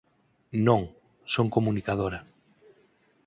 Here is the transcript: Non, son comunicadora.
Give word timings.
Non, 0.67 0.81
son 1.33 1.45
comunicadora. 1.55 2.19